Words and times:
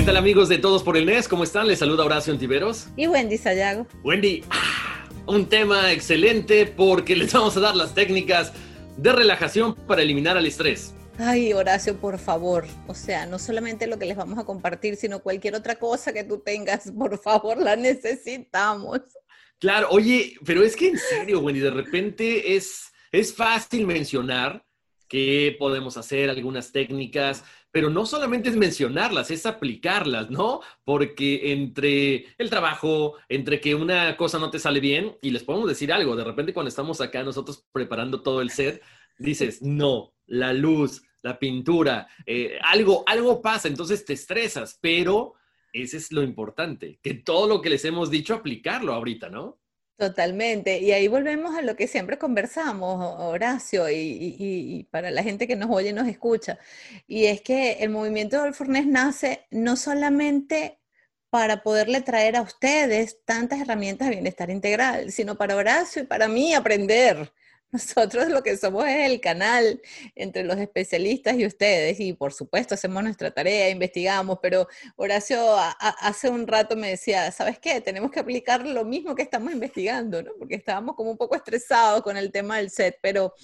¿Qué 0.00 0.06
tal 0.06 0.16
amigos 0.16 0.48
de 0.48 0.56
Todos 0.56 0.82
por 0.82 0.96
el 0.96 1.04
NES? 1.04 1.28
¿Cómo 1.28 1.44
están? 1.44 1.68
Les 1.68 1.78
saluda 1.78 2.06
Horacio 2.06 2.32
Antiveros. 2.32 2.86
Y 2.96 3.06
Wendy 3.06 3.36
Sayago. 3.36 3.86
Wendy, 4.02 4.42
ah, 4.48 5.06
un 5.26 5.46
tema 5.46 5.92
excelente 5.92 6.64
porque 6.64 7.14
les 7.14 7.30
vamos 7.34 7.54
a 7.58 7.60
dar 7.60 7.76
las 7.76 7.94
técnicas 7.94 8.54
de 8.96 9.12
relajación 9.12 9.74
para 9.74 10.00
eliminar 10.00 10.38
el 10.38 10.46
estrés. 10.46 10.94
Ay, 11.18 11.52
Horacio, 11.52 11.98
por 11.98 12.18
favor. 12.18 12.66
O 12.86 12.94
sea, 12.94 13.26
no 13.26 13.38
solamente 13.38 13.86
lo 13.86 13.98
que 13.98 14.06
les 14.06 14.16
vamos 14.16 14.38
a 14.38 14.44
compartir, 14.44 14.96
sino 14.96 15.22
cualquier 15.22 15.54
otra 15.54 15.74
cosa 15.74 16.14
que 16.14 16.24
tú 16.24 16.38
tengas, 16.38 16.90
por 16.98 17.18
favor, 17.20 17.58
la 17.58 17.76
necesitamos. 17.76 19.00
Claro, 19.58 19.88
oye, 19.90 20.34
pero 20.46 20.62
es 20.62 20.76
que 20.76 20.88
en 20.88 20.98
serio, 20.98 21.40
Wendy, 21.40 21.60
de 21.60 21.72
repente 21.72 22.56
es, 22.56 22.90
es 23.12 23.34
fácil 23.34 23.86
mencionar 23.86 24.64
que 25.10 25.56
podemos 25.58 25.96
hacer 25.96 26.30
algunas 26.30 26.70
técnicas, 26.70 27.44
pero 27.72 27.90
no 27.90 28.06
solamente 28.06 28.48
es 28.48 28.56
mencionarlas, 28.56 29.30
es 29.30 29.46
aplicarlas, 29.46 30.30
¿no? 30.30 30.60
Porque 30.84 31.52
entre 31.52 32.26
el 32.38 32.50
trabajo, 32.50 33.16
entre 33.28 33.60
que 33.60 33.74
una 33.74 34.16
cosa 34.16 34.38
no 34.38 34.50
te 34.50 34.58
sale 34.58 34.80
bien, 34.80 35.16
y 35.22 35.30
les 35.30 35.44
podemos 35.44 35.68
decir 35.68 35.92
algo, 35.92 36.16
de 36.16 36.24
repente 36.24 36.52
cuando 36.52 36.68
estamos 36.68 37.00
acá 37.00 37.22
nosotros 37.22 37.66
preparando 37.72 38.22
todo 38.22 38.40
el 38.40 38.50
set, 38.50 38.82
dices, 39.18 39.62
no, 39.62 40.14
la 40.26 40.52
luz, 40.52 41.02
la 41.22 41.38
pintura, 41.38 42.08
eh, 42.26 42.58
algo, 42.62 43.04
algo 43.06 43.40
pasa, 43.40 43.68
entonces 43.68 44.04
te 44.04 44.14
estresas, 44.14 44.78
pero 44.80 45.34
ese 45.72 45.98
es 45.98 46.10
lo 46.10 46.22
importante, 46.22 46.98
que 47.02 47.14
todo 47.14 47.46
lo 47.46 47.60
que 47.60 47.70
les 47.70 47.84
hemos 47.84 48.10
dicho, 48.10 48.34
aplicarlo 48.34 48.92
ahorita, 48.92 49.28
¿no? 49.28 49.60
Totalmente. 50.00 50.78
Y 50.78 50.92
ahí 50.92 51.08
volvemos 51.08 51.54
a 51.54 51.60
lo 51.60 51.76
que 51.76 51.86
siempre 51.86 52.16
conversamos, 52.16 53.20
Horacio, 53.20 53.84
y, 53.90 54.88
para 54.90 55.10
la 55.10 55.22
gente 55.22 55.46
que 55.46 55.56
nos 55.56 55.68
oye 55.70 55.90
y 55.90 55.92
nos 55.92 56.08
escucha. 56.08 56.58
Y 57.06 57.26
es 57.26 57.42
que 57.42 57.72
el 57.72 57.90
movimiento 57.90 58.42
del 58.42 58.54
Furnes 58.54 58.86
nace 58.86 59.46
no 59.50 59.76
solamente 59.76 60.80
para 61.28 61.62
poderle 61.62 62.00
traer 62.00 62.36
a 62.36 62.40
ustedes 62.42 63.22
tantas 63.26 63.60
herramientas 63.60 64.08
de 64.08 64.14
bienestar 64.14 64.48
integral, 64.48 65.12
sino 65.12 65.36
para 65.36 65.54
Horacio 65.54 66.02
y 66.02 66.06
para 66.06 66.28
mí 66.28 66.54
aprender. 66.54 67.30
Nosotros 67.72 68.28
lo 68.28 68.42
que 68.42 68.56
somos 68.56 68.84
es 68.86 69.10
el 69.10 69.20
canal 69.20 69.80
entre 70.16 70.42
los 70.42 70.58
especialistas 70.58 71.38
y 71.38 71.46
ustedes 71.46 72.00
y 72.00 72.12
por 72.12 72.32
supuesto 72.32 72.74
hacemos 72.74 73.02
nuestra 73.02 73.30
tarea, 73.30 73.70
investigamos, 73.70 74.38
pero 74.42 74.66
Horacio 74.96 75.38
hace 75.78 76.28
un 76.28 76.48
rato 76.48 76.74
me 76.74 76.90
decía, 76.90 77.30
¿sabes 77.30 77.60
qué? 77.60 77.80
Tenemos 77.80 78.10
que 78.10 78.20
aplicar 78.20 78.66
lo 78.66 78.84
mismo 78.84 79.14
que 79.14 79.22
estamos 79.22 79.52
investigando, 79.52 80.20
¿no? 80.22 80.32
Porque 80.36 80.56
estábamos 80.56 80.96
como 80.96 81.12
un 81.12 81.16
poco 81.16 81.36
estresados 81.36 82.02
con 82.02 82.16
el 82.16 82.32
tema 82.32 82.56
del 82.56 82.70
set, 82.70 82.98
pero, 83.00 83.34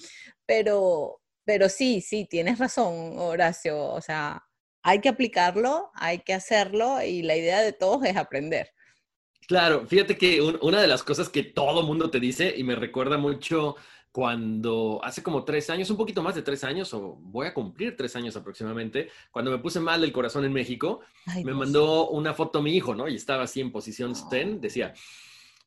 pero, 0.45 1.21
pero 1.45 1.69
sí, 1.69 2.01
sí, 2.01 2.25
tienes 2.25 2.59
razón, 2.59 3.17
Horacio, 3.17 3.79
o 3.81 4.01
sea, 4.01 4.43
hay 4.83 4.99
que 4.99 5.09
aplicarlo, 5.09 5.91
hay 5.95 6.19
que 6.19 6.33
hacerlo 6.33 7.01
y 7.01 7.21
la 7.21 7.37
idea 7.37 7.61
de 7.61 7.71
todos 7.71 8.03
es 8.05 8.17
aprender. 8.17 8.73
Claro, 9.47 9.87
fíjate 9.87 10.17
que 10.17 10.41
una 10.41 10.81
de 10.81 10.87
las 10.87 11.03
cosas 11.03 11.29
que 11.29 11.41
todo 11.41 11.83
mundo 11.83 12.11
te 12.11 12.19
dice 12.19 12.53
y 12.57 12.63
me 12.63 12.75
recuerda 12.75 13.17
mucho 13.17 13.77
cuando 14.17 14.99
hace 15.03 15.21
como 15.21 15.43
tres 15.43 15.69
años, 15.69 15.91
un 15.91 15.97
poquito 15.97 16.23
más 16.23 16.33
de 16.33 16.41
tres 16.41 16.63
años, 16.63 16.91
o 16.91 17.19
voy 17.21 17.45
a 17.45 17.53
cumplir 17.53 17.95
tres 17.95 18.15
años 18.15 18.35
aproximadamente, 18.35 19.11
cuando 19.29 19.51
me 19.51 19.59
puse 19.59 19.79
mal 19.79 20.01
del 20.01 20.11
corazón 20.11 20.43
en 20.43 20.51
México, 20.51 21.01
me 21.43 21.53
mandó 21.53 22.09
una 22.09 22.33
foto 22.33 22.59
mi 22.59 22.75
hijo, 22.75 22.95
¿no? 22.95 23.07
Y 23.07 23.13
estaba 23.13 23.43
así 23.43 23.61
en 23.61 23.71
posición 23.71 24.15
sten, 24.15 24.59
decía, 24.59 24.95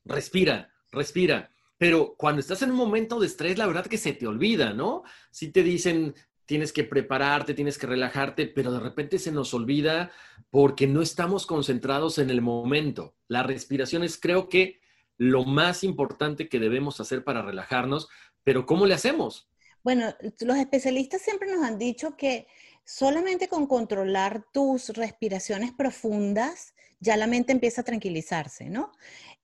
respira, 0.03 0.69
respira. 0.91 1.49
Pero 1.77 2.13
cuando 2.17 2.41
estás 2.41 2.61
en 2.61 2.71
un 2.71 2.75
momento 2.75 3.21
de 3.21 3.27
estrés, 3.27 3.57
la 3.57 3.67
verdad 3.67 3.87
que 3.87 3.97
se 3.97 4.11
te 4.11 4.27
olvida, 4.27 4.73
¿no? 4.73 5.03
Si 5.31 5.49
te 5.53 5.63
dicen, 5.63 6.13
tienes 6.45 6.73
que 6.73 6.83
prepararte, 6.83 7.53
tienes 7.53 7.77
que 7.77 7.87
relajarte, 7.87 8.47
pero 8.47 8.73
de 8.73 8.81
repente 8.81 9.17
se 9.17 9.31
nos 9.31 9.53
olvida 9.53 10.11
porque 10.49 10.87
no 10.87 11.01
estamos 11.01 11.45
concentrados 11.45 12.17
en 12.17 12.29
el 12.29 12.41
momento. 12.41 13.15
La 13.29 13.43
respiración 13.43 14.03
es, 14.03 14.19
creo 14.19 14.49
que, 14.49 14.81
lo 15.21 15.45
más 15.45 15.83
importante 15.83 16.49
que 16.49 16.59
debemos 16.59 16.99
hacer 16.99 17.23
para 17.23 17.43
relajarnos, 17.43 18.09
pero 18.43 18.65
¿cómo 18.65 18.85
le 18.85 18.93
hacemos? 18.93 19.49
Bueno, 19.83 20.13
los 20.39 20.57
especialistas 20.57 21.21
siempre 21.21 21.51
nos 21.51 21.63
han 21.63 21.77
dicho 21.77 22.15
que 22.15 22.47
solamente 22.85 23.47
con 23.47 23.67
controlar 23.67 24.45
tus 24.51 24.89
respiraciones 24.89 25.71
profundas, 25.71 26.73
ya 26.99 27.17
la 27.17 27.27
mente 27.27 27.51
empieza 27.51 27.81
a 27.81 27.85
tranquilizarse, 27.85 28.69
¿no? 28.69 28.91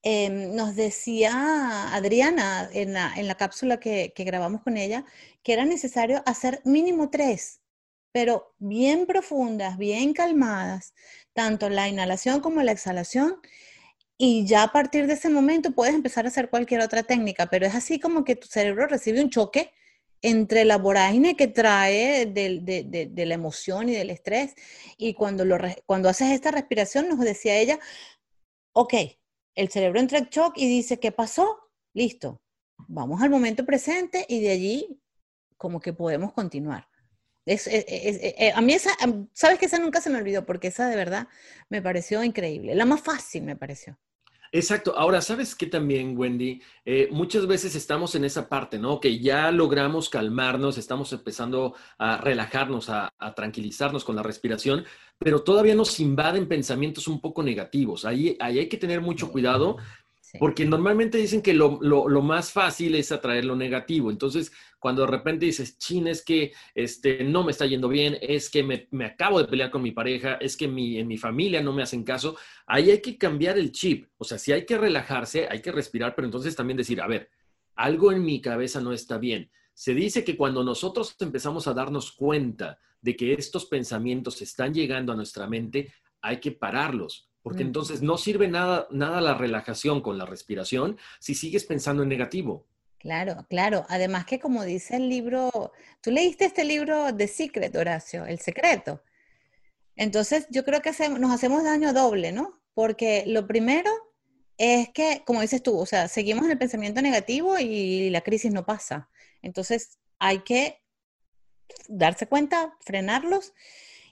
Em, 0.03 0.55
nos 0.55 0.75
decía 0.75 1.93
Adriana 1.93 2.69
en 2.71 2.93
la, 2.93 3.35
cápsula 3.35 3.79
que, 3.79 4.13
que, 4.15 4.23
grabamos 4.23 4.61
con 4.61 4.77
ella 4.77 5.05
que 5.43 5.53
era 5.53 5.65
necesario 5.65 6.21
hacer 6.25 6.61
mínimo 6.65 7.09
tres, 7.09 7.61
pero 8.11 8.53
bien 8.59 9.05
profundas, 9.07 9.77
bien 9.77 10.13
calmadas, 10.13 10.93
tanto 11.33 11.69
la 11.69 11.87
inhalación 11.87 12.41
como 12.41 12.61
la 12.61 12.71
exhalación, 12.71 13.41
y 14.17 14.45
ya 14.47 14.63
a 14.63 14.71
partir 14.71 15.07
de 15.07 15.13
ese 15.13 15.29
momento 15.29 15.71
puedes 15.71 15.93
empezar 15.93 16.25
a 16.25 16.29
hacer 16.29 16.49
cualquier 16.49 16.81
otra 16.81 17.03
técnica, 17.03 17.47
pero 17.47 17.65
es 17.65 17.75
así 17.75 17.99
como 17.99 18.23
que 18.23 18.35
tu 18.35 18.47
cerebro 18.47 18.87
recibe 18.87 19.21
un 19.21 19.29
choque 19.29 19.71
entre 20.21 20.65
la 20.65 20.77
vorágine 20.77 21.35
que 21.35 21.47
trae 21.47 22.25
de, 22.25 23.25
la 23.25 23.33
emoción 23.35 23.89
y 23.89 23.93
del 23.93 24.09
estrés. 24.09 24.55
Y 24.97 25.13
cuando, 25.13 25.45
lo, 25.45 25.57
cuando 25.85 26.09
haces 26.09 26.31
esta 26.31 26.51
respiración, 26.51 27.07
nos 27.07 27.19
decía 27.19 27.57
ella, 27.57 27.79
ok, 28.73 28.93
el 29.55 29.69
cerebro 29.69 29.99
entra 29.99 30.17
en 30.19 30.25
shock 30.25 30.53
y 30.57 30.67
dice, 30.67 30.99
¿qué 30.99 31.11
pasó? 31.11 31.59
Listo, 31.93 32.41
vamos 32.87 33.21
al 33.21 33.29
momento 33.29 33.65
presente 33.65 34.25
y 34.27 34.41
de 34.41 34.51
allí 34.51 34.99
como 35.57 35.79
que 35.79 35.93
podemos 35.93 36.33
continuar. 36.33 36.87
Eh, 37.45 38.51
a 38.53 38.61
mí 38.61 38.73
esa, 38.73 38.91
sabes 39.33 39.57
que 39.57 39.67
esa 39.67 39.79
nunca 39.79 40.01
se 40.01 40.09
me 40.09 40.17
olvidó 40.17 40.45
porque 40.45 40.67
esa 40.67 40.89
de 40.89 40.97
verdad 40.97 41.27
me 41.69 41.81
pareció 41.81 42.23
increíble, 42.23 42.75
la 42.75 42.85
más 42.85 43.01
fácil 43.01 43.43
me 43.43 43.55
pareció. 43.55 43.97
Exacto. 44.51 44.93
Ahora, 44.97 45.21
¿sabes 45.21 45.55
qué 45.55 45.67
también, 45.67 46.17
Wendy? 46.17 46.61
Eh, 46.85 47.09
muchas 47.11 47.47
veces 47.47 47.75
estamos 47.75 48.15
en 48.15 48.23
esa 48.23 48.47
parte, 48.49 48.79
¿no? 48.79 48.99
Que 48.99 49.19
ya 49.19 49.51
logramos 49.51 50.09
calmarnos, 50.09 50.77
estamos 50.77 51.11
empezando 51.13 51.75
a 51.97 52.17
relajarnos, 52.17 52.89
a, 52.89 53.13
tranquilizarnos 53.35 54.03
con 54.03 54.15
la 54.15 54.23
respiración, 54.23 54.85
pero 55.17 55.43
todavía 55.43 55.75
nos 55.75 55.99
invaden 55.99 56.47
pensamientos 56.47 57.07
un 57.07 57.19
poco 57.19 57.43
negativos. 57.43 58.05
Ahí, 58.05 58.37
ahí 58.39 58.59
hay 58.59 58.69
que 58.69 58.77
tener 58.77 59.01
mucho 59.01 59.31
cuidado 59.31 59.77
porque 60.39 60.65
normalmente 60.65 61.17
dicen 61.17 61.41
que 61.41 61.53
lo, 61.53 61.79
más 62.21 62.51
fácil 62.51 62.95
es 62.95 63.11
atraer 63.11 63.45
lo 63.45 63.55
negativo. 63.55 64.11
Entonces, 64.11 64.51
cuando 64.79 65.03
de 65.03 65.11
repente 65.11 65.45
dices, 65.45 65.77
chin, 65.77 66.07
es 66.07 66.23
que 66.23 66.51
este, 66.75 67.23
no 67.23 67.43
me 67.43 67.51
está 67.51 67.65
yendo 67.65 67.87
bien, 67.87 68.17
es 68.21 68.49
que 68.49 68.63
me, 68.63 69.05
acabo 69.05 69.39
de 69.39 69.47
pelear 69.47 69.71
con 69.71 69.81
mi 69.81 69.91
pareja, 69.91 70.35
es 70.35 70.57
que 70.57 70.65
en 70.65 71.07
mi 71.07 71.17
familia 71.17 71.61
no 71.61 71.73
me 71.73 71.83
hacen 71.83 72.03
caso, 72.03 72.37
ahí 72.65 72.91
hay 72.91 73.01
que 73.01 73.17
cambiar 73.17 73.57
el 73.57 73.71
chip. 73.71 74.07
O 74.17 74.23
sea, 74.23 74.37
si 74.37 74.51
hay 74.51 74.65
que 74.65 74.77
relajarse, 74.77 75.47
hay 75.49 75.61
que 75.61 75.71
respirar, 75.71 76.15
pero 76.15 76.27
entonces 76.27 76.55
también 76.55 76.77
decir, 76.77 77.01
a 77.01 77.07
ver, 77.07 77.29
algo 77.75 78.11
en 78.11 78.23
mi 78.23 78.41
cabeza 78.41 78.81
no 78.81 78.93
está 78.93 79.17
bien. 79.17 79.51
Se 79.73 79.93
dice 79.93 80.23
que 80.23 80.35
cuando 80.35 80.63
nosotros 80.63 81.15
empezamos 81.19 81.67
a 81.67 81.73
darnos 81.73 82.11
cuenta 82.11 82.79
de 83.01 83.15
que 83.15 83.33
estos 83.33 83.65
pensamientos 83.65 84.41
están 84.41 84.73
llegando 84.73 85.13
a 85.13 85.15
nuestra 85.15 85.47
mente, 85.47 85.93
hay 86.21 86.39
que 86.39 86.51
pararlos 86.51 87.26
porque 87.47 87.63
entonces 87.63 88.01
no 88.01 88.17
sirve 88.17 88.49
nada, 88.49 88.89
nada 88.91 89.21
la 89.21 89.33
relajación 89.33 90.01
con 90.01 90.17
la 90.17 90.25
respiración 90.25 90.97
si 91.19 91.33
sigues 91.33 91.63
pensando 91.63 92.03
en 92.03 92.09
negativo. 92.09 92.65
Claro, 92.99 93.45
claro. 93.49 93.85
Además 93.87 94.25
que 94.25 94.37
como 94.37 94.65
dice 94.65 94.97
el 94.97 95.07
libro, 95.07 95.71
tú 96.01 96.11
leíste 96.11 96.43
este 96.43 96.65
libro 96.65 97.13
de 97.13 97.25
Secret, 97.29 97.73
Horacio, 97.73 98.25
El 98.25 98.39
Secreto. 98.39 99.01
Entonces 99.95 100.45
yo 100.49 100.65
creo 100.65 100.81
que 100.81 100.91
nos 101.17 101.31
hacemos 101.31 101.63
daño 101.63 101.93
doble, 101.93 102.33
¿no? 102.33 102.59
Porque 102.73 103.23
lo 103.25 103.47
primero 103.47 103.89
es 104.57 104.89
que, 104.89 105.23
como 105.25 105.39
dices 105.39 105.63
tú, 105.63 105.79
o 105.79 105.85
sea, 105.85 106.09
seguimos 106.09 106.43
en 106.43 106.51
el 106.51 106.57
pensamiento 106.57 107.01
negativo 107.01 107.57
y 107.57 108.09
la 108.09 108.19
crisis 108.19 108.51
no 108.51 108.65
pasa. 108.65 109.07
Entonces, 109.41 109.99
hay 110.19 110.39
que 110.39 110.83
darse 111.87 112.27
cuenta, 112.27 112.75
frenarlos 112.81 113.53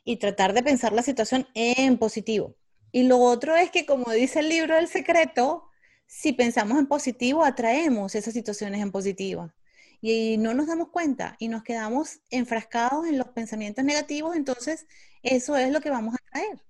y 0.06 0.20
tratar 0.20 0.54
de 0.54 0.64
pensar 0.64 0.94
la 0.94 1.02
situación 1.02 1.50
en 1.54 1.98
positivo. 1.98 2.56
Y 2.96 3.04
lo 3.04 3.20
otro 3.20 3.58
es 3.58 3.72
que, 3.72 3.86
como 3.86 4.10
dice 4.14 4.40
el 4.40 4.48
libro 4.48 4.76
del 4.76 4.88
secreto, 4.88 5.66
si 6.06 6.32
pensamos 6.32 6.80
en 6.80 6.88
positivo, 6.88 7.44
atraemos 7.44 8.16
esas 8.16 8.34
situaciones 8.34 8.82
en 8.82 8.90
positivo. 8.90 9.52
Y 10.00 10.38
no 10.38 10.54
nos 10.54 10.68
damos 10.68 10.92
cuenta 10.92 11.36
y 11.38 11.50
nos 11.50 11.62
quedamos 11.62 12.22
enfrascados 12.30 13.06
en 13.06 13.18
los 13.18 13.28
pensamientos 13.28 13.84
negativos, 13.84 14.38
entonces 14.38 14.88
eso 15.24 15.58
es 15.58 15.74
lo 15.74 15.82
que 15.82 15.90
vamos 15.90 16.16
a 16.16 16.32
traer, 16.32 16.64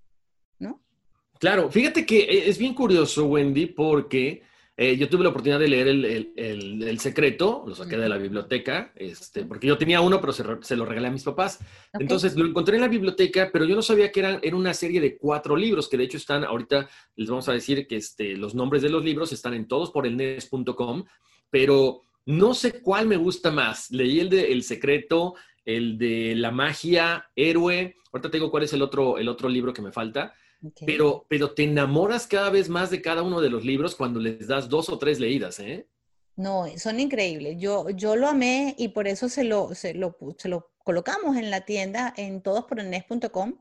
¿no? 0.57 0.81
Claro, 1.37 1.69
fíjate 1.69 2.07
que 2.07 2.21
e, 2.21 2.49
es 2.49 2.57
bien 2.57 2.73
curioso, 2.73 3.27
Wendy, 3.27 3.67
porque 3.67 4.41
eh, 4.77 4.97
yo 4.97 5.07
tuve 5.07 5.23
la 5.23 5.29
oportunidad 5.29 5.59
de 5.59 5.69
leer 5.69 5.87
el, 5.87 6.99
secreto, 6.99 7.63
lo 7.65 7.75
saqué 7.75 7.95
de 7.97 8.09
la 8.09 8.17
biblioteca, 8.17 8.91
este, 8.95 9.45
porque 9.45 9.67
yo 9.67 9.77
tenía 9.77 10.01
uno, 10.01 10.19
pero 10.19 10.33
se, 10.33 10.75
lo 10.75 10.85
regalé 10.85 11.07
a 11.07 11.11
mis 11.11 11.23
papás. 11.23 11.59
Entonces 11.93 12.35
lo 12.35 12.45
encontré 12.45 12.75
en 12.75 12.81
la 12.81 12.89
biblioteca, 12.89 13.49
pero 13.53 13.63
yo 13.63 13.75
no 13.75 13.81
sabía 13.81 14.11
que 14.11 14.19
eran, 14.19 14.39
era 14.43 14.55
una 14.55 14.73
serie 14.73 14.99
de 14.99 15.17
cuatro 15.17 15.55
libros, 15.55 15.87
que 15.87 15.95
de 15.95 16.03
hecho 16.03 16.17
están, 16.17 16.43
ahorita 16.43 16.89
les 17.15 17.29
vamos 17.29 17.47
a 17.47 17.53
decir 17.53 17.87
que 17.87 17.95
este, 17.95 18.35
los 18.35 18.53
nombres 18.53 18.81
de 18.81 18.89
los 18.89 19.03
libros 19.03 19.31
están 19.31 19.53
en 19.53 19.65
todos 19.65 19.91
por 19.91 20.05
el 20.05 20.17
nes.com, 20.17 21.05
pero 21.49 22.01
no 22.25 22.53
sé 22.53 22.81
cuál 22.81 23.07
me 23.07 23.17
gusta 23.17 23.51
más. 23.51 23.91
Leí 23.91 24.19
el 24.19 24.29
de 24.29 24.51
El 24.51 24.63
secreto, 24.63 25.35
el 25.63 25.97
de 25.97 26.35
la 26.35 26.51
magia, 26.51 27.29
héroe. 27.35 27.95
Ahorita 28.11 28.29
te 28.29 28.37
digo 28.37 28.51
cuál 28.51 28.63
es 28.63 28.73
el 28.73 28.81
otro, 28.81 29.17
el 29.19 29.29
otro 29.29 29.47
libro 29.47 29.73
que 29.73 29.81
me 29.81 29.93
falta. 29.93 30.33
Pero, 30.85 31.25
pero 31.27 31.53
te 31.53 31.63
enamoras 31.63 32.27
cada 32.27 32.49
vez 32.49 32.69
más 32.69 32.89
de 32.89 33.01
cada 33.01 33.21
uno 33.23 33.41
de 33.41 33.49
los 33.49 33.65
libros 33.65 33.95
cuando 33.95 34.19
les 34.19 34.47
das 34.47 34.69
dos 34.69 34.89
o 34.89 34.97
tres 34.97 35.19
leídas, 35.19 35.59
¿eh? 35.59 35.87
No, 36.35 36.65
son 36.77 36.99
increíbles. 36.99 37.57
Yo, 37.59 37.89
yo 37.89 38.15
lo 38.15 38.27
amé 38.27 38.75
y 38.77 38.89
por 38.89 39.07
eso 39.07 39.29
se 39.29 39.43
lo, 39.43 39.73
se 39.73 39.93
lo, 39.93 40.17
se 40.37 40.49
lo 40.49 40.69
colocamos 40.83 41.37
en 41.37 41.49
la 41.49 41.61
tienda 41.61 42.13
en 42.17 42.41
todosporelnes.com 42.41 43.55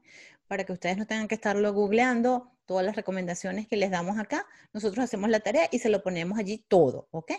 para 0.48 0.64
que 0.64 0.72
ustedes 0.72 0.96
no 0.96 1.06
tengan 1.06 1.28
que 1.28 1.36
estarlo 1.36 1.72
googleando 1.72 2.50
todas 2.66 2.84
las 2.84 2.96
recomendaciones 2.96 3.68
que 3.68 3.76
les 3.76 3.90
damos 3.90 4.18
acá. 4.18 4.46
Nosotros 4.72 5.04
hacemos 5.04 5.30
la 5.30 5.40
tarea 5.40 5.68
y 5.70 5.78
se 5.78 5.88
lo 5.88 6.02
ponemos 6.02 6.38
allí 6.38 6.64
todo, 6.68 7.08
¿ok? 7.10 7.32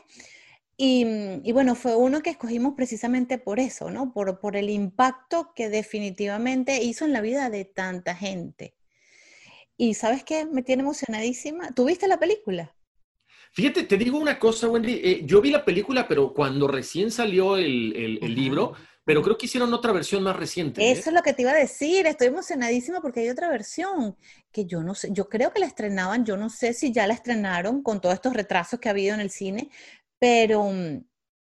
Y, 0.77 1.06
y, 1.44 1.51
bueno, 1.53 1.75
fue 1.75 1.95
uno 1.95 2.21
que 2.21 2.29
escogimos 2.31 2.73
precisamente 2.75 3.38
por 3.38 3.59
eso, 3.59 3.89
¿no? 3.89 4.11
Por, 4.11 4.39
por 4.39 4.57
el 4.57 4.69
impacto 4.69 5.53
que 5.56 5.69
definitivamente 5.69 6.83
hizo 6.83 7.06
en 7.06 7.13
la 7.13 7.21
vida 7.21 7.50
de 7.50 7.63
tanta 7.63 8.13
gente. 8.13 8.75
Y 9.77 9.94
sabes 9.94 10.24
qué, 10.24 10.45
me 10.45 10.63
tiene 10.63 10.83
emocionadísima. 10.83 11.72
¿Tuviste 11.72 12.07
la 12.07 12.18
película? 12.18 12.74
Fíjate, 13.51 13.83
te 13.83 13.98
digo 13.98 14.18
una 14.18 14.38
cosa, 14.38 14.68
Wendy. 14.68 15.01
Eh, 15.04 15.22
yo 15.24 15.42
vi 15.42 15.50
la 15.50 15.63
película, 15.63 16.07
pero 16.07 16.33
cuando 16.33 16.68
recién 16.68 17.10
salió 17.10 17.56
el, 17.56 18.19
libro, 18.22 18.74
pero 19.06 19.22
creo 19.22 19.38
que 19.38 19.45
hicieron 19.45 19.74
otra 19.74 19.94
versión 19.94 20.24
más 20.24 20.36
reciente. 20.36 20.81
¿eh? 20.81 20.92
Eso 20.92 21.10
es 21.10 21.16
lo 21.16 21.22
que 21.22 21.33
te 21.33 21.44
iba 21.44 21.51
a 21.51 21.56
decir. 21.56 22.06
Estoy 22.06 22.27
emocionadísima 22.27 23.01
porque 23.01 23.22
hay 23.22 23.30
otra 23.30 23.50
versión 23.50 24.18
que 24.51 24.66
yo 24.66 24.83
no 24.83 24.94
sé. 24.94 25.10
Yo 25.12 25.30
creo 25.30 25.51
que 25.51 25.60
la 25.60 25.68
estrenaban. 25.68 26.25
Yo 26.25 26.36
no 26.36 26.50
sé 26.50 26.74
si 26.74 26.92
ya 26.92 27.07
la 27.07 27.13
estrenaron 27.13 27.81
con 27.81 28.01
todos 28.01 28.16
estos 28.16 28.33
retrasos 28.33 28.80
que 28.80 28.89
ha 28.89 28.92
habido 28.92 29.13
en 29.13 29.21
el 29.21 29.30
cine, 29.30 29.69
pero, 30.19 30.69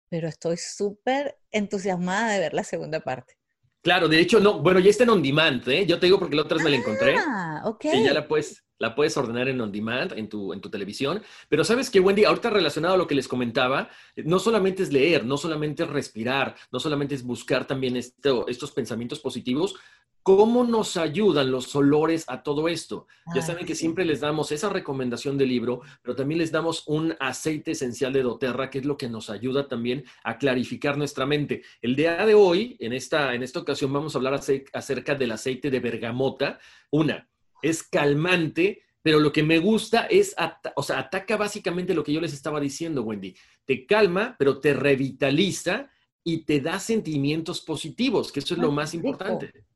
pero 0.09 0.29
estoy 0.29 0.56
súper 0.56 1.38
entusiasmada 1.53 2.33
de 2.33 2.41
ver 2.41 2.55
la 2.55 2.65
segunda 2.65 3.00
parte. 3.00 3.39
Claro, 3.82 4.09
de 4.09 4.21
hecho, 4.21 4.41
no, 4.41 4.59
bueno, 4.59 4.79
ya 4.79 4.91
está 4.91 5.05
en 5.05 5.11
on 5.11 5.23
demand, 5.23 5.67
¿eh? 5.69 5.87
Yo 5.87 5.99
te 5.99 6.06
digo 6.06 6.19
porque 6.19 6.37
la 6.37 6.43
otra 6.43 6.56
vez 6.56 6.65
me 6.65 6.71
la 6.71 6.77
encontré. 6.77 7.17
Ah, 7.17 7.62
ok. 7.65 7.87
Y 7.94 8.05
ya 8.05 8.12
la 8.12 8.29
puedes, 8.29 8.62
la 8.79 8.94
puedes 8.94 9.17
ordenar 9.17 9.49
en 9.49 9.61
on 9.61 9.73
demand 9.73 10.12
en 10.12 10.29
tu, 10.29 10.53
en 10.53 10.61
tu 10.61 10.69
televisión. 10.69 11.23
Pero 11.49 11.65
sabes 11.65 11.88
que, 11.88 11.99
Wendy, 11.99 12.25
ahorita 12.25 12.50
relacionado 12.50 12.94
a 12.94 12.99
lo 12.99 13.06
que 13.06 13.15
les 13.15 13.27
comentaba, 13.27 13.88
no 14.17 14.38
solamente 14.38 14.82
es 14.82 14.93
leer, 14.93 15.25
no 15.25 15.38
solamente 15.38 15.85
es 15.85 15.88
respirar, 15.88 16.56
no 16.71 16.79
solamente 16.79 17.15
es 17.15 17.23
buscar 17.23 17.67
también 17.67 17.97
estos 17.97 18.71
pensamientos 18.73 19.21
positivos, 19.21 19.77
¿Cómo 20.22 20.64
nos 20.64 20.99
ayudan 20.99 21.50
los 21.50 21.75
olores 21.75 22.25
a 22.28 22.43
todo 22.43 22.69
esto? 22.69 23.06
Ya 23.34 23.40
saben 23.40 23.64
que 23.64 23.75
siempre 23.75 24.05
les 24.05 24.20
damos 24.20 24.52
esa 24.52 24.69
recomendación 24.69 25.38
del 25.38 25.49
libro, 25.49 25.81
pero 26.02 26.14
también 26.14 26.38
les 26.38 26.52
damos 26.52 26.87
un 26.87 27.14
aceite 27.19 27.70
esencial 27.70 28.12
de 28.12 28.22
doTERRA, 28.22 28.69
que 28.69 28.78
es 28.81 28.84
lo 28.84 28.99
que 28.99 29.08
nos 29.08 29.31
ayuda 29.31 29.67
también 29.67 30.05
a 30.22 30.37
clarificar 30.37 30.99
nuestra 30.99 31.25
mente. 31.25 31.62
El 31.81 31.96
día 31.96 32.26
de 32.26 32.34
hoy, 32.34 32.76
en 32.81 32.93
esta, 32.93 33.34
en 33.34 33.43
esta 33.43 33.61
ocasión, 33.61 33.93
vamos 33.93 34.14
a 34.14 34.19
hablar 34.19 34.38
acerca 34.72 35.14
del 35.14 35.32
aceite 35.32 35.70
de 35.70 35.81
bergamota. 35.81 36.58
Una, 36.90 37.26
es 37.62 37.82
calmante, 37.82 38.82
pero 39.02 39.20
lo 39.20 39.32
que 39.32 39.43
me 39.43 39.58
gusta 39.58 40.05
es, 40.05 40.37
o 40.76 40.82
sea, 40.82 40.99
ataca 40.99 41.38
básicamente 41.38 41.94
lo 41.94 42.05
que 42.05 42.12
yo 42.12 42.20
les 42.20 42.34
estaba 42.34 42.61
diciendo, 42.61 43.02
Wendy. 43.02 43.34
Te 43.64 43.87
calma, 43.87 44.37
pero 44.38 44.61
te 44.61 44.75
revitaliza 44.75 45.90
y 46.23 46.44
te 46.44 46.61
da 46.61 46.78
sentimientos 46.78 47.62
positivos, 47.62 48.31
que 48.31 48.40
eso 48.40 48.52
es 48.52 48.61
lo 48.61 48.70
más 48.70 48.93
importante. 48.93 49.69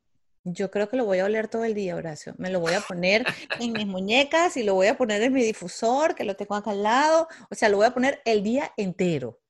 Yo 0.45 0.71
creo 0.71 0.91
que 0.91 0.99
lo 0.99 1.07
voy 1.07 1.21
a 1.21 1.25
oler 1.25 1.49
todo 1.49 1.65
el 1.65 1.73
día, 1.73 1.97
Horacio. 1.97 2.35
Me 2.37 2.51
lo 2.51 2.61
voy 2.61 2.75
a 2.75 2.81
poner 2.81 3.25
en 3.59 3.73
mis 3.73 3.87
muñecas 3.87 4.59
y 4.59 4.63
lo 4.63 4.75
voy 4.75 4.89
a 4.89 4.97
poner 4.97 5.23
en 5.23 5.33
mi 5.33 5.43
difusor, 5.43 6.15
que 6.15 6.25
lo 6.25 6.37
tengo 6.37 6.55
acá 6.55 6.73
al 6.73 6.83
lado. 6.83 7.29
O 7.51 7.55
sea, 7.55 7.71
lo 7.71 7.79
voy 7.79 7.87
a 7.87 7.95
poner 7.95 8.21
el 8.27 8.43
día 8.43 8.71
entero. 8.77 9.41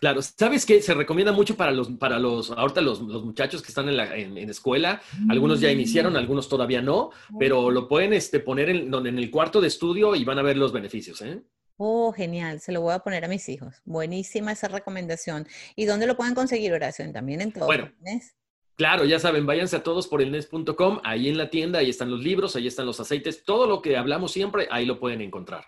Claro, 0.00 0.22
¿sabes 0.22 0.64
qué? 0.64 0.80
Se 0.80 0.94
recomienda 0.94 1.30
mucho 1.30 1.58
para 1.58 1.72
los, 1.72 1.90
para 1.90 2.18
los, 2.18 2.50
ahorita 2.52 2.80
los, 2.80 3.02
muchachos 3.02 3.60
que 3.60 3.68
están 3.68 3.86
en, 3.90 3.98
la, 3.98 4.16
en, 4.16 4.38
escuela. 4.48 5.02
Algunos 5.28 5.60
ya 5.60 5.70
iniciaron, 5.70 6.14
mm. 6.14 6.16
algunos 6.16 6.48
todavía 6.48 6.80
no, 6.80 7.10
pero 7.38 7.70
lo 7.70 7.86
pueden 7.86 8.14
este, 8.14 8.40
poner 8.40 8.70
en, 8.70 8.94
en 8.94 9.18
el 9.18 9.30
cuarto 9.30 9.60
de 9.60 9.68
estudio 9.68 10.16
y 10.16 10.24
van 10.24 10.38
a 10.38 10.42
ver 10.42 10.56
los 10.56 10.72
beneficios, 10.72 11.20
¿eh? 11.20 11.42
Oh, 11.76 12.12
genial, 12.12 12.60
se 12.60 12.72
lo 12.72 12.80
voy 12.80 12.94
a 12.94 12.98
poner 12.98 13.26
a 13.26 13.28
mis 13.28 13.46
hijos. 13.50 13.76
Buenísima 13.84 14.52
esa 14.52 14.68
recomendación. 14.68 15.46
¿Y 15.76 15.84
dónde 15.84 16.06
lo 16.06 16.16
pueden 16.16 16.34
conseguir, 16.34 16.72
Horacio? 16.72 17.10
También 17.12 17.42
en 17.42 17.52
todo. 17.52 17.66
Bueno, 17.66 17.90
Claro, 18.80 19.04
ya 19.04 19.18
saben, 19.18 19.44
váyanse 19.44 19.76
a 19.76 19.82
todos 19.82 20.08
por 20.08 20.22
el 20.22 20.32
nes.com, 20.32 21.00
ahí 21.04 21.28
en 21.28 21.36
la 21.36 21.50
tienda, 21.50 21.80
ahí 21.80 21.90
están 21.90 22.10
los 22.10 22.24
libros, 22.24 22.56
ahí 22.56 22.66
están 22.66 22.86
los 22.86 22.98
aceites, 22.98 23.44
todo 23.44 23.66
lo 23.66 23.82
que 23.82 23.98
hablamos 23.98 24.32
siempre, 24.32 24.68
ahí 24.70 24.86
lo 24.86 24.98
pueden 24.98 25.20
encontrar. 25.20 25.66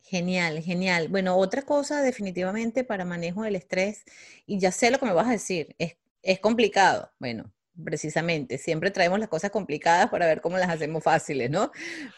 Genial, 0.00 0.62
genial. 0.62 1.08
Bueno, 1.08 1.36
otra 1.36 1.60
cosa 1.60 2.00
definitivamente 2.00 2.82
para 2.82 3.04
manejo 3.04 3.42
del 3.42 3.56
estrés, 3.56 4.04
y 4.46 4.58
ya 4.58 4.72
sé 4.72 4.90
lo 4.90 4.98
que 4.98 5.04
me 5.04 5.12
vas 5.12 5.28
a 5.28 5.32
decir, 5.32 5.76
es, 5.76 5.98
es 6.22 6.40
complicado. 6.40 7.10
Bueno, 7.18 7.52
precisamente, 7.84 8.56
siempre 8.56 8.90
traemos 8.90 9.20
las 9.20 9.28
cosas 9.28 9.50
complicadas 9.50 10.08
para 10.08 10.24
ver 10.24 10.40
cómo 10.40 10.56
las 10.56 10.70
hacemos 10.70 11.04
fáciles, 11.04 11.50
¿no? 11.50 11.70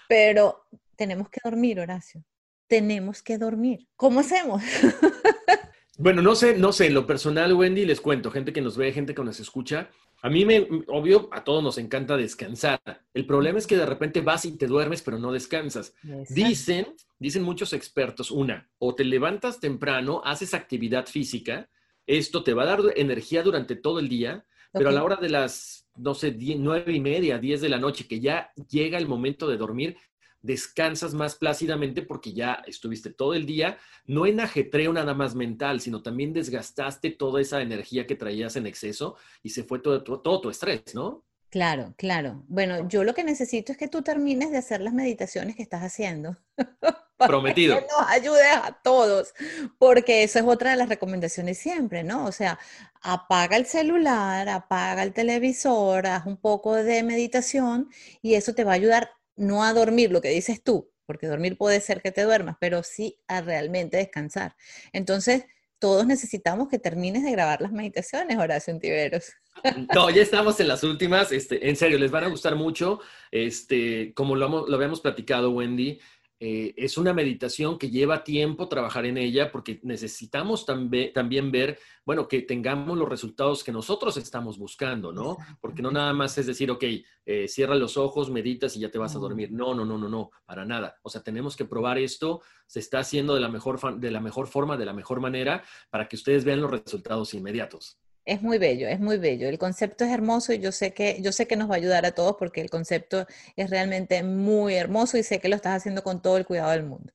Pero 0.08 0.66
tenemos 0.94 1.30
que 1.30 1.40
dormir, 1.42 1.80
Horacio. 1.80 2.22
Tenemos 2.68 3.24
que 3.24 3.38
dormir. 3.38 3.88
¿Cómo 3.96 4.20
hacemos? 4.20 4.62
Bueno, 5.98 6.22
no 6.22 6.34
sé, 6.34 6.56
no 6.56 6.72
sé, 6.72 6.86
en 6.86 6.94
lo 6.94 7.06
personal, 7.06 7.52
Wendy, 7.52 7.84
les 7.84 8.00
cuento, 8.00 8.30
gente 8.30 8.52
que 8.52 8.62
nos 8.62 8.78
ve, 8.78 8.92
gente 8.92 9.14
que 9.14 9.22
nos 9.22 9.38
escucha, 9.40 9.90
a 10.24 10.30
mí 10.30 10.44
me, 10.44 10.68
obvio, 10.86 11.28
a 11.32 11.42
todos 11.42 11.64
nos 11.64 11.78
encanta 11.78 12.16
descansar. 12.16 12.80
El 13.12 13.26
problema 13.26 13.58
es 13.58 13.66
que 13.66 13.76
de 13.76 13.86
repente 13.86 14.20
vas 14.20 14.44
y 14.44 14.56
te 14.56 14.68
duermes, 14.68 15.02
pero 15.02 15.18
no 15.18 15.32
descansas. 15.32 15.94
Dicen, 16.30 16.94
dicen 17.18 17.42
muchos 17.42 17.72
expertos, 17.72 18.30
una, 18.30 18.70
o 18.78 18.94
te 18.94 19.04
levantas 19.04 19.58
temprano, 19.58 20.22
haces 20.24 20.54
actividad 20.54 21.06
física, 21.06 21.68
esto 22.06 22.44
te 22.44 22.54
va 22.54 22.62
a 22.62 22.66
dar 22.66 22.80
energía 22.94 23.42
durante 23.42 23.74
todo 23.74 23.98
el 23.98 24.08
día, 24.08 24.46
pero 24.72 24.90
a 24.90 24.92
la 24.92 25.02
hora 25.02 25.16
de 25.16 25.28
las, 25.28 25.88
no 25.96 26.14
sé, 26.14 26.36
nueve 26.56 26.92
y 26.92 27.00
media, 27.00 27.38
diez 27.38 27.60
de 27.60 27.68
la 27.68 27.78
noche, 27.78 28.06
que 28.06 28.20
ya 28.20 28.52
llega 28.70 28.98
el 28.98 29.08
momento 29.08 29.48
de 29.48 29.56
dormir, 29.56 29.96
descansas 30.42 31.14
más 31.14 31.36
plácidamente 31.36 32.02
porque 32.02 32.32
ya 32.32 32.62
estuviste 32.66 33.10
todo 33.10 33.34
el 33.34 33.46
día, 33.46 33.78
no 34.06 34.26
en 34.26 34.40
ajetreo 34.40 34.92
nada 34.92 35.14
más 35.14 35.34
mental, 35.34 35.80
sino 35.80 36.02
también 36.02 36.32
desgastaste 36.32 37.10
toda 37.10 37.40
esa 37.40 37.62
energía 37.62 38.06
que 38.06 38.16
traías 38.16 38.56
en 38.56 38.66
exceso 38.66 39.16
y 39.42 39.50
se 39.50 39.64
fue 39.64 39.78
todo, 39.78 40.02
todo, 40.02 40.40
tu 40.40 40.50
estrés, 40.50 40.94
¿no? 40.94 41.24
Claro, 41.48 41.94
claro. 41.96 42.44
Bueno, 42.48 42.88
yo 42.88 43.04
lo 43.04 43.14
que 43.14 43.24
necesito 43.24 43.72
es 43.72 43.78
que 43.78 43.88
tú 43.88 44.02
termines 44.02 44.50
de 44.50 44.56
hacer 44.56 44.80
las 44.80 44.94
meditaciones 44.94 45.54
que 45.54 45.62
estás 45.62 45.82
haciendo. 45.82 46.36
Prometido. 47.18 47.78
que 47.78 47.86
nos 47.86 48.08
ayudes 48.08 48.46
a 48.52 48.72
todos, 48.82 49.32
porque 49.78 50.24
eso 50.24 50.40
es 50.40 50.44
otra 50.44 50.72
de 50.72 50.76
las 50.76 50.88
recomendaciones 50.88 51.56
siempre, 51.56 52.02
¿no? 52.02 52.24
O 52.24 52.32
sea, 52.32 52.58
apaga 53.00 53.56
el 53.56 53.66
celular, 53.66 54.48
apaga 54.48 55.04
el 55.04 55.12
televisor, 55.12 56.08
haz 56.08 56.26
un 56.26 56.36
poco 56.36 56.74
de 56.74 57.04
meditación 57.04 57.90
y 58.22 58.34
eso 58.34 58.54
te 58.54 58.64
va 58.64 58.72
a 58.72 58.74
ayudar 58.74 59.10
no 59.36 59.64
a 59.64 59.72
dormir, 59.72 60.10
lo 60.10 60.20
que 60.20 60.30
dices 60.30 60.62
tú, 60.62 60.90
porque 61.06 61.26
dormir 61.26 61.56
puede 61.56 61.80
ser 61.80 62.02
que 62.02 62.12
te 62.12 62.22
duermas, 62.22 62.56
pero 62.60 62.82
sí 62.82 63.18
a 63.28 63.40
realmente 63.40 63.96
descansar. 63.96 64.56
Entonces, 64.92 65.44
todos 65.78 66.06
necesitamos 66.06 66.68
que 66.68 66.78
termines 66.78 67.24
de 67.24 67.32
grabar 67.32 67.60
las 67.60 67.72
meditaciones, 67.72 68.38
Horacio 68.38 68.72
Antiveros. 68.72 69.32
No, 69.94 70.08
ya 70.08 70.22
estamos 70.22 70.58
en 70.60 70.68
las 70.68 70.82
últimas. 70.82 71.30
Este, 71.30 71.68
en 71.68 71.76
serio, 71.76 71.98
les 71.98 72.10
van 72.10 72.24
a 72.24 72.28
gustar 72.28 72.56
mucho. 72.56 73.00
Este, 73.30 74.14
como 74.14 74.34
lo, 74.34 74.66
lo 74.66 74.74
habíamos 74.74 75.02
platicado, 75.02 75.50
Wendy, 75.50 76.00
eh, 76.44 76.74
es 76.76 76.98
una 76.98 77.14
meditación 77.14 77.78
que 77.78 77.88
lleva 77.88 78.24
tiempo 78.24 78.68
trabajar 78.68 79.06
en 79.06 79.16
ella 79.16 79.52
porque 79.52 79.78
necesitamos 79.84 80.66
también, 80.66 81.12
también 81.12 81.52
ver, 81.52 81.78
bueno, 82.04 82.26
que 82.26 82.42
tengamos 82.42 82.98
los 82.98 83.08
resultados 83.08 83.62
que 83.62 83.70
nosotros 83.70 84.16
estamos 84.16 84.58
buscando, 84.58 85.12
¿no? 85.12 85.36
Porque 85.60 85.82
no 85.82 85.92
nada 85.92 86.12
más 86.12 86.36
es 86.38 86.48
decir, 86.48 86.68
ok, 86.72 86.82
eh, 87.26 87.46
cierra 87.46 87.76
los 87.76 87.96
ojos, 87.96 88.28
meditas 88.28 88.74
y 88.74 88.80
ya 88.80 88.90
te 88.90 88.98
vas 88.98 89.14
a 89.14 89.20
dormir. 89.20 89.52
No, 89.52 89.72
no, 89.72 89.84
no, 89.84 89.96
no, 89.96 90.08
no, 90.08 90.32
para 90.44 90.64
nada. 90.64 90.96
O 91.02 91.10
sea, 91.10 91.22
tenemos 91.22 91.54
que 91.54 91.64
probar 91.64 91.98
esto, 91.98 92.42
se 92.66 92.80
está 92.80 92.98
haciendo 92.98 93.36
de 93.36 93.40
la 93.40 93.48
mejor, 93.48 94.00
de 94.00 94.10
la 94.10 94.20
mejor 94.20 94.48
forma, 94.48 94.76
de 94.76 94.86
la 94.86 94.94
mejor 94.94 95.20
manera, 95.20 95.62
para 95.90 96.08
que 96.08 96.16
ustedes 96.16 96.44
vean 96.44 96.60
los 96.60 96.72
resultados 96.72 97.34
inmediatos. 97.34 98.01
Es 98.24 98.40
muy 98.40 98.58
bello, 98.58 98.86
es 98.88 99.00
muy 99.00 99.18
bello. 99.18 99.48
El 99.48 99.58
concepto 99.58 100.04
es 100.04 100.10
hermoso 100.12 100.52
y 100.52 100.60
yo 100.60 100.70
sé 100.70 100.94
que 100.94 101.20
yo 101.20 101.32
sé 101.32 101.48
que 101.48 101.56
nos 101.56 101.68
va 101.68 101.74
a 101.74 101.78
ayudar 101.78 102.06
a 102.06 102.12
todos 102.12 102.36
porque 102.38 102.60
el 102.60 102.70
concepto 102.70 103.26
es 103.56 103.70
realmente 103.70 104.22
muy 104.22 104.74
hermoso 104.74 105.18
y 105.18 105.24
sé 105.24 105.40
que 105.40 105.48
lo 105.48 105.56
estás 105.56 105.76
haciendo 105.76 106.02
con 106.02 106.22
todo 106.22 106.36
el 106.36 106.46
cuidado 106.46 106.70
del 106.70 106.84
mundo. 106.84 107.12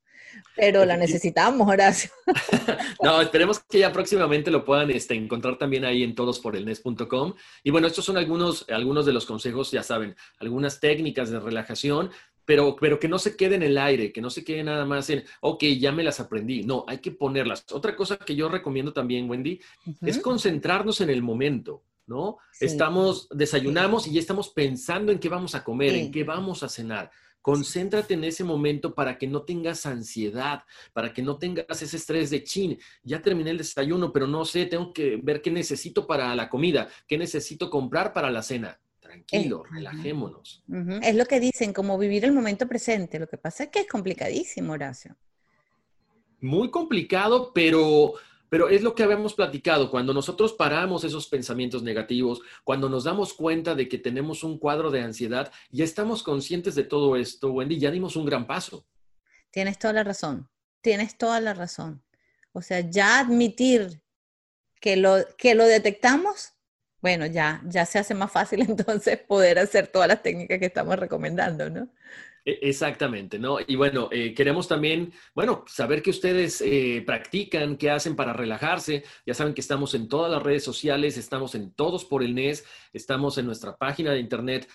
Pero 0.56 0.86
la 0.86 0.98
necesitamos, 0.98 1.68
Horacio. 1.68 2.12
no, 3.04 3.22
esperemos 3.22 3.60
que 3.60 3.80
ya 3.80 3.94
próximamente 3.94 4.52
lo 4.52 4.66
puedan 4.66 4.92
este, 4.92 5.14
encontrar 5.14 5.58
también 5.58 5.86
ahí 5.86 6.04
en 6.04 6.16
todosporelnes.com. 6.16 7.34
Y 7.64 7.72
bueno, 7.72 7.88
estos 7.88 8.04
son 8.04 8.18
algunos, 8.18 8.66
algunos 8.70 9.06
de 9.06 9.14
los 9.14 9.26
consejos, 9.26 9.72
ya 9.72 9.84
saben, 9.84 10.16
algunas 10.40 10.80
técnicas 10.80 11.30
de 11.30 11.40
relajación 11.40 12.12
pero, 12.48 12.78
pero 12.80 12.98
que 12.98 13.10
no 13.10 13.20
se 13.20 13.36
quede 13.36 13.56
en 13.56 13.64
el 13.64 13.78
aire, 13.78 14.14
que 14.14 14.22
no 14.22 14.30
se 14.30 14.46
quede 14.46 14.64
nada 14.64 14.86
más 14.86 15.10
en, 15.10 15.26
ok, 15.42 15.66
ya 15.78 15.92
me 15.92 16.02
las 16.02 16.22
aprendí. 16.22 16.64
No, 16.64 16.86
hay 16.88 17.00
que 17.00 17.12
ponerlas. 17.12 17.66
Otra 17.74 17.94
cosa 17.94 18.16
que 18.16 18.38
yo 18.38 18.48
recomiendo 18.48 18.94
también, 18.94 19.30
Wendy, 19.30 19.60
es 20.02 20.18
concentrarnos 20.20 21.02
en 21.02 21.10
el 21.10 21.22
momento, 21.22 21.84
¿no? 22.06 22.38
Estamos, 22.58 23.28
desayunamos 23.32 24.08
y 24.08 24.14
ya 24.14 24.22
estamos 24.22 24.48
pensando 24.48 25.12
en 25.12 25.20
qué 25.20 25.28
vamos 25.28 25.56
a 25.56 25.64
comer, 25.66 25.94
en 25.96 26.10
qué 26.10 26.24
vamos 26.24 26.64
a 26.64 26.70
cenar. 26.70 27.12
Concéntrate 27.42 28.14
en 28.14 28.24
ese 28.24 28.46
momento 28.46 28.96
para 28.96 29.18
que 29.18 29.28
no 29.28 29.42
tengas 29.42 29.86
ansiedad, 29.86 30.64
para 30.94 31.12
que 31.12 31.22
no 31.22 31.38
tengas 31.38 31.82
ese 31.82 31.98
estrés 31.98 32.30
de 32.30 32.46
chin. 32.46 32.80
Ya 33.04 33.22
terminé 33.22 33.52
el 33.52 33.58
desayuno, 33.58 34.14
pero 34.14 34.26
no 34.26 34.46
sé, 34.46 34.68
tengo 34.68 34.94
que 34.94 35.20
ver 35.22 35.42
qué 35.42 35.52
necesito 35.52 36.08
para 36.08 36.34
la 36.34 36.48
comida, 36.48 36.88
qué 37.10 37.18
necesito 37.18 37.70
comprar 37.70 38.14
para 38.14 38.32
la 38.32 38.42
cena 38.42 38.80
tranquilo, 39.08 39.64
relajémonos. 39.72 40.64
Es 41.02 41.16
lo 41.16 41.26
que 41.26 41.40
dicen, 41.40 41.74
como 41.74 41.98
vivir 41.98 42.26
el 42.26 42.34
momento 42.34 42.68
presente. 42.68 43.20
Lo 43.20 43.28
que 43.28 43.38
pasa 43.38 43.66
es 43.66 43.70
que 43.70 43.80
es 43.80 43.88
complicadísimo, 43.88 44.74
Horacio. 44.74 45.16
Muy 46.42 46.70
complicado, 46.70 47.52
pero, 47.54 48.14
pero 48.50 48.70
es 48.70 48.84
lo 48.84 48.94
que 48.94 49.04
habíamos 49.04 49.34
platicado. 49.34 49.90
Cuando 49.90 50.14
nosotros 50.14 50.54
paramos 50.54 51.04
esos 51.04 51.28
pensamientos 51.28 51.82
negativos, 51.84 52.42
cuando 52.64 52.90
nos 52.90 53.06
damos 53.06 53.34
cuenta 53.34 53.74
de 53.74 53.88
que 53.88 53.98
tenemos 53.98 54.44
un 54.44 54.60
cuadro 54.60 54.92
de 54.92 55.02
ansiedad, 55.02 55.52
ya 55.72 55.84
estamos 55.84 56.22
conscientes 56.22 56.76
de 56.76 56.84
todo 56.84 57.16
esto, 57.16 57.52
Wendy, 57.52 57.80
ya 57.80 57.90
dimos 57.90 58.16
un 58.16 58.26
gran 58.26 58.46
paso. 58.46 58.86
Tienes 59.52 59.80
toda 59.80 59.94
la 59.94 60.04
razón, 60.04 60.50
tienes 60.82 61.18
toda 61.18 61.40
la 61.40 61.54
razón. 61.54 62.04
O 62.52 62.62
sea, 62.62 62.82
ya 62.82 63.20
admitir 63.20 64.02
que 64.80 64.98
lo, 64.98 65.18
que 65.38 65.56
lo 65.56 65.66
detectamos 65.66 66.54
bueno, 67.02 67.26
ya, 67.26 67.62
ya 67.66 67.86
se 67.86 68.00
hace 68.00 68.14
más 68.14 68.32
fácil 68.32 68.62
entonces 68.68 69.18
poder 69.20 69.60
hacer 69.60 69.88
todas 69.88 70.08
las 70.08 70.22
técnicas 70.22 70.60
que 70.60 70.66
estamos 70.66 70.98
recomendando, 70.98 71.70
¿no? 71.70 71.90
E, 72.48 72.60
exactamente, 72.62 73.38
¿no? 73.40 73.58
Y 73.66 73.76
bueno, 73.76 74.08
eh, 74.12 74.34
queremos 74.34 74.68
también, 74.70 75.12
bueno, 75.36 75.66
saber 75.68 76.02
que 76.02 76.12
ustedes 76.12 76.62
eh, 76.62 77.04
practican, 77.06 77.76
qué 77.76 77.92
hacen 77.92 78.16
para 78.16 78.32
relajarse. 78.32 79.04
Ya 79.26 79.34
saben 79.34 79.54
que 79.54 79.62
estamos 79.62 79.94
en 79.94 80.08
todas 80.08 80.32
las 80.32 80.42
redes 80.42 80.64
sociales, 80.64 81.18
estamos 81.18 81.56
en 81.56 81.72
Todos 81.74 82.06
por 82.06 82.24
el 82.24 82.34
NES, 82.34 82.66
estamos 82.94 83.38
en 83.38 83.48
nuestra 83.48 83.76
página 83.76 84.12
de 84.14 84.20
internet 84.20 84.68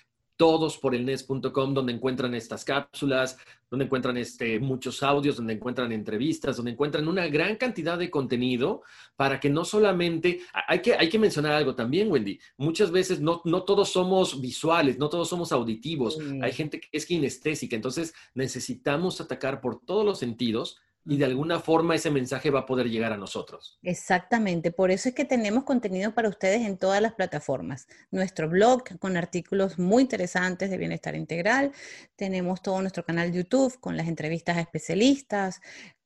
todosporelnes.com, 0.43 1.73
donde 1.73 1.93
encuentran 1.93 2.35
estas 2.35 2.65
cápsulas, 2.65 3.39
donde 3.71 3.85
encuentran 3.85 4.17
este, 4.17 4.59
muchos 4.59 5.01
audios, 5.05 5.37
donde 5.37 5.53
encuentran 5.53 5.93
entrevistas, 5.93 6.57
donde 6.57 6.73
encuentran 6.73 7.07
una 7.07 7.29
gran 7.29 7.55
cantidad 7.55 7.97
de 7.97 8.11
contenido 8.11 8.83
para 9.15 9.39
que 9.39 9.49
no 9.49 9.65
solamente, 9.65 10.41
hay 10.67 10.83
que, 10.83 10.95
hay 10.95 11.09
que 11.09 11.21
mencionar 11.21 11.53
algo 11.53 11.77
también, 11.77 12.11
Wendy, 12.11 12.41
muchas 12.57 12.91
veces 12.91 13.21
no, 13.21 13.41
no 13.45 13.63
todos 13.63 13.93
somos 13.93 14.41
visuales, 14.41 14.99
no 14.99 15.09
todos 15.09 15.29
somos 15.29 15.53
auditivos, 15.53 16.19
hay 16.41 16.51
gente 16.51 16.81
que 16.81 16.89
es 16.91 17.07
kinestésica, 17.07 17.77
entonces 17.77 18.13
necesitamos 18.35 19.21
atacar 19.21 19.61
por 19.61 19.79
todos 19.79 20.05
los 20.05 20.19
sentidos 20.19 20.81
y 21.05 21.17
de 21.17 21.25
alguna 21.25 21.59
forma 21.59 21.95
ese 21.95 22.11
mensaje 22.11 22.51
va 22.51 22.61
a 22.61 22.67
poder 22.67 22.89
llegar 22.89 23.13
a 23.13 23.17
nosotros. 23.17 23.79
Exactamente, 23.83 24.71
por 24.71 24.91
eso 24.91 25.09
es 25.09 25.15
que 25.15 25.25
tenemos 25.25 25.65
contenido 25.65 26.15
para 26.15 26.29
ustedes 26.29 26.63
en 26.63 26.79
todas 26.79 27.03
las 27.03 27.15
plataformas. 27.15 27.89
Nuestro 28.11 28.49
blog 28.49 28.85
con 28.99 29.17
artículos 29.17 29.79
muy 29.79 30.03
interesantes 30.03 30.71
de 30.71 30.79
bienestar 30.79 31.17
integral, 31.17 31.73
tenemos 32.17 32.63
todo 32.63 32.81
nuestro 32.81 33.05
canal 33.05 33.33
YouTube 33.33 33.79
con 33.81 33.97
las 33.97 34.07
entrevistas 34.07 34.57
a 34.57 34.61
especialistas, 34.61 35.61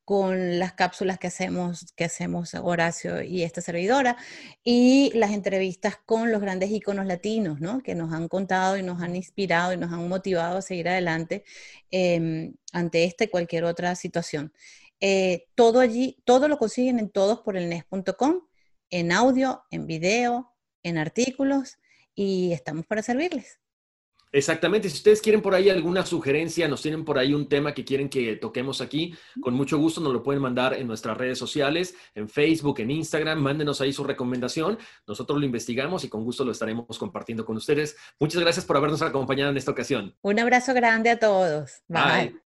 con 0.06 0.60
las 0.60 0.74
cápsulas 0.74 1.18
que 1.18 1.26
hacemos, 1.26 1.92
que 1.96 2.04
hacemos 2.04 2.54
Horacio 2.54 3.22
y 3.22 3.42
esta 3.42 3.60
servidora, 3.60 4.16
y 4.62 5.10
las 5.16 5.32
entrevistas 5.32 5.96
con 6.06 6.30
los 6.30 6.40
grandes 6.40 6.70
íconos 6.70 7.06
latinos, 7.06 7.60
¿no? 7.60 7.82
Que 7.82 7.96
nos 7.96 8.12
han 8.12 8.28
contado 8.28 8.76
y 8.76 8.84
nos 8.84 9.02
han 9.02 9.16
inspirado 9.16 9.72
y 9.72 9.76
nos 9.76 9.92
han 9.92 10.08
motivado 10.08 10.58
a 10.58 10.62
seguir 10.62 10.88
adelante 10.88 11.42
em, 11.90 12.54
ante 12.72 13.02
esta 13.02 13.24
y 13.24 13.28
cualquier 13.28 13.64
otra 13.64 13.96
situación. 13.96 14.52
Eh, 15.00 15.48
todo 15.54 15.80
allí, 15.80 16.22
todo 16.24 16.48
lo 16.48 16.58
consiguen 16.58 16.98
en 16.98 17.10
todosporelnes.com, 17.10 18.40
en 18.90 19.12
audio, 19.12 19.62
en 19.70 19.86
video, 19.86 20.54
en 20.82 20.98
artículos 20.98 21.76
y 22.14 22.52
estamos 22.52 22.86
para 22.86 23.02
servirles. 23.02 23.60
Exactamente, 24.32 24.90
si 24.90 24.96
ustedes 24.96 25.22
quieren 25.22 25.40
por 25.40 25.54
ahí 25.54 25.70
alguna 25.70 26.04
sugerencia, 26.04 26.68
nos 26.68 26.82
tienen 26.82 27.04
por 27.04 27.18
ahí 27.18 27.32
un 27.32 27.48
tema 27.48 27.72
que 27.72 27.84
quieren 27.84 28.08
que 28.08 28.36
toquemos 28.36 28.80
aquí, 28.80 29.14
con 29.40 29.54
mucho 29.54 29.78
gusto 29.78 30.00
nos 30.00 30.12
lo 30.12 30.22
pueden 30.22 30.42
mandar 30.42 30.74
en 30.74 30.86
nuestras 30.86 31.16
redes 31.16 31.38
sociales, 31.38 31.94
en 32.14 32.28
Facebook, 32.28 32.80
en 32.80 32.90
Instagram, 32.90 33.38
mándenos 33.38 33.80
ahí 33.80 33.92
su 33.92 34.04
recomendación, 34.04 34.78
nosotros 35.06 35.38
lo 35.38 35.46
investigamos 35.46 36.04
y 36.04 36.08
con 36.08 36.24
gusto 36.24 36.44
lo 36.44 36.52
estaremos 36.52 36.98
compartiendo 36.98 37.46
con 37.46 37.56
ustedes. 37.56 37.96
Muchas 38.18 38.42
gracias 38.42 38.66
por 38.66 38.76
habernos 38.76 39.00
acompañado 39.00 39.52
en 39.52 39.56
esta 39.56 39.70
ocasión. 39.70 40.14
Un 40.22 40.38
abrazo 40.38 40.74
grande 40.74 41.10
a 41.10 41.18
todos. 41.18 41.82
Bye. 41.88 42.45